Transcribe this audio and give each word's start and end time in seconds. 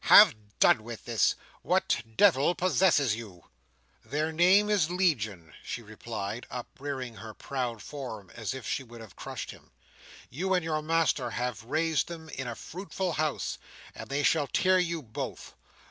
Have 0.05 0.33
done 0.59 0.81
with 0.81 1.05
this! 1.05 1.35
What 1.61 2.01
devil 2.17 2.55
possesses 2.55 3.15
you?" 3.15 3.43
"Their 4.03 4.31
name 4.31 4.67
is 4.67 4.89
Legion," 4.89 5.53
she 5.63 5.83
replied, 5.83 6.47
uprearing 6.49 7.17
her 7.17 7.35
proud 7.35 7.83
form 7.83 8.31
as 8.33 8.55
if 8.55 8.67
she 8.67 8.81
would 8.83 8.99
have 8.99 9.15
crushed 9.15 9.51
him; 9.51 9.69
"you 10.31 10.55
and 10.55 10.63
your 10.65 10.81
master 10.81 11.29
have 11.29 11.63
raised 11.65 12.07
them 12.07 12.29
in 12.29 12.47
a 12.47 12.55
fruitful 12.55 13.11
house, 13.13 13.59
and 13.93 14.09
they 14.09 14.23
shall 14.23 14.47
tear 14.47 14.79
you 14.79 15.03
both. 15.03 15.53